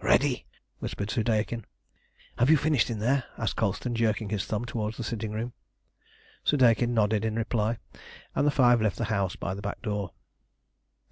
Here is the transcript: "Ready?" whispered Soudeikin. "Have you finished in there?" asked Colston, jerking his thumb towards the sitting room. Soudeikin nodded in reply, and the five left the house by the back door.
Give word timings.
"Ready?" 0.00 0.44
whispered 0.80 1.08
Soudeikin. 1.08 1.64
"Have 2.38 2.50
you 2.50 2.56
finished 2.56 2.90
in 2.90 2.98
there?" 2.98 3.22
asked 3.38 3.54
Colston, 3.54 3.94
jerking 3.94 4.30
his 4.30 4.44
thumb 4.44 4.64
towards 4.64 4.96
the 4.96 5.04
sitting 5.04 5.30
room. 5.30 5.52
Soudeikin 6.42 6.92
nodded 6.92 7.24
in 7.24 7.36
reply, 7.36 7.78
and 8.34 8.44
the 8.44 8.50
five 8.50 8.82
left 8.82 8.96
the 8.96 9.04
house 9.04 9.36
by 9.36 9.54
the 9.54 9.62
back 9.62 9.80
door. 9.80 10.14